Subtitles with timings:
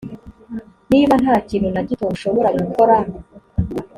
[0.91, 2.95] niba nta kintu na gito mushobora gukora